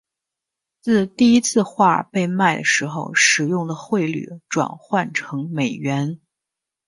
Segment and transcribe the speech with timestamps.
[0.79, 6.19] 自第一次画被卖的时候使用的汇率转换成美元。